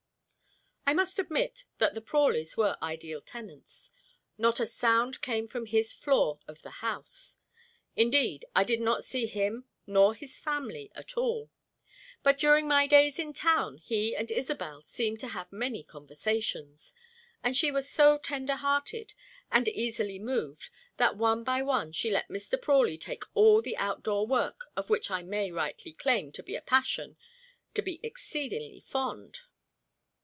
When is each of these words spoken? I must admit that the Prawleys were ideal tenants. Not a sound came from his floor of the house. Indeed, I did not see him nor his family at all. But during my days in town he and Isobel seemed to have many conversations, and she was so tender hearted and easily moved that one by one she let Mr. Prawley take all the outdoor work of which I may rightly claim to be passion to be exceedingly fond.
I 0.83 0.93
must 0.93 1.19
admit 1.19 1.63
that 1.77 1.93
the 1.93 2.01
Prawleys 2.01 2.57
were 2.57 2.77
ideal 2.81 3.21
tenants. 3.21 3.91
Not 4.37 4.59
a 4.59 4.65
sound 4.65 5.21
came 5.21 5.47
from 5.47 5.67
his 5.67 5.93
floor 5.93 6.39
of 6.49 6.63
the 6.63 6.69
house. 6.81 7.37
Indeed, 7.95 8.43
I 8.53 8.65
did 8.65 8.81
not 8.81 9.05
see 9.05 9.25
him 9.25 9.63
nor 9.87 10.13
his 10.13 10.37
family 10.37 10.91
at 10.93 11.15
all. 11.15 11.49
But 12.23 12.37
during 12.37 12.67
my 12.67 12.87
days 12.87 13.19
in 13.19 13.31
town 13.31 13.77
he 13.77 14.17
and 14.17 14.29
Isobel 14.29 14.81
seemed 14.83 15.21
to 15.21 15.29
have 15.29 15.49
many 15.49 15.81
conversations, 15.81 16.93
and 17.41 17.55
she 17.55 17.71
was 17.71 17.89
so 17.89 18.17
tender 18.17 18.55
hearted 18.57 19.13
and 19.49 19.69
easily 19.69 20.19
moved 20.19 20.69
that 20.97 21.15
one 21.15 21.45
by 21.45 21.61
one 21.61 21.93
she 21.93 22.11
let 22.11 22.27
Mr. 22.27 22.61
Prawley 22.61 22.97
take 22.97 23.23
all 23.33 23.61
the 23.61 23.77
outdoor 23.77 24.27
work 24.27 24.65
of 24.75 24.89
which 24.89 25.09
I 25.09 25.21
may 25.21 25.51
rightly 25.53 25.93
claim 25.93 26.33
to 26.33 26.43
be 26.43 26.59
passion 26.59 27.15
to 27.75 27.81
be 27.81 28.01
exceedingly 28.03 28.81
fond. 28.81 29.39